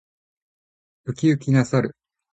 [1.05, 1.93] ウキウキな猿。